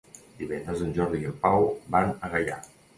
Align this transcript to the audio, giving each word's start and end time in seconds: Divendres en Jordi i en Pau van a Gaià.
Divendres 0.39 0.81
en 0.87 0.89
Jordi 0.97 1.21
i 1.25 1.29
en 1.35 1.39
Pau 1.47 1.71
van 1.97 2.15
a 2.19 2.37
Gaià. 2.37 2.63